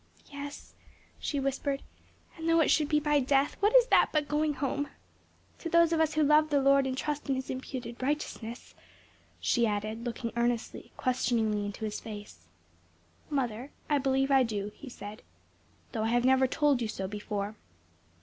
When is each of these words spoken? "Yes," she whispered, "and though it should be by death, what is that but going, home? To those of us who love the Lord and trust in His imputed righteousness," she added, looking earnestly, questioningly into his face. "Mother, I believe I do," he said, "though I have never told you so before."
"Yes," 0.31 0.73
she 1.19 1.39
whispered, 1.39 1.83
"and 2.35 2.49
though 2.49 2.59
it 2.59 2.71
should 2.71 2.89
be 2.89 2.99
by 2.99 3.19
death, 3.19 3.55
what 3.59 3.75
is 3.75 3.85
that 3.89 4.09
but 4.11 4.27
going, 4.27 4.55
home? 4.55 4.87
To 5.59 5.69
those 5.69 5.93
of 5.93 5.99
us 5.99 6.15
who 6.15 6.23
love 6.23 6.49
the 6.49 6.59
Lord 6.59 6.87
and 6.87 6.97
trust 6.97 7.29
in 7.29 7.35
His 7.35 7.51
imputed 7.51 8.01
righteousness," 8.01 8.73
she 9.39 9.67
added, 9.67 10.03
looking 10.03 10.31
earnestly, 10.35 10.91
questioningly 10.97 11.63
into 11.67 11.85
his 11.85 11.99
face. 11.99 12.47
"Mother, 13.29 13.69
I 13.91 13.99
believe 13.99 14.31
I 14.31 14.41
do," 14.41 14.71
he 14.73 14.89
said, 14.89 15.21
"though 15.91 16.05
I 16.05 16.09
have 16.09 16.25
never 16.25 16.47
told 16.47 16.81
you 16.81 16.87
so 16.87 17.07
before." 17.07 17.53